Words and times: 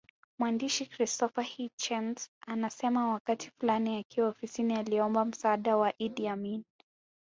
Mwandishi 0.39 0.85
Christopher 0.85 1.41
Hitchens 1.43 2.29
anasema 2.47 3.09
wakati 3.13 3.51
fulani 3.59 3.97
akiwa 3.97 4.27
ofisini 4.27 4.75
aliomba 4.75 5.25
msaada 5.25 5.77
wa 5.77 5.93
Idi 5.97 6.27
Amin 6.27 6.63